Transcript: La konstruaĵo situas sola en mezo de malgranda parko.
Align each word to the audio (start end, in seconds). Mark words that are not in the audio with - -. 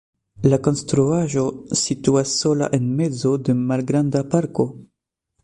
La 0.51 0.57
konstruaĵo 0.67 1.43
situas 1.81 2.33
sola 2.39 2.71
en 2.79 2.89
mezo 3.03 3.35
de 3.51 3.57
malgranda 3.61 4.25
parko. 4.35 4.69